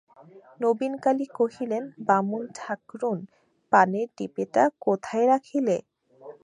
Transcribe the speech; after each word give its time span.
নবীনকালী 0.61 1.25
কহিলেন, 1.37 1.83
বামুন-ঠাকরুন, 2.07 3.19
পানের 3.71 4.07
ডিপেটা 4.17 4.63
কোথায় 4.85 5.25
রাখিলে? 5.27 5.77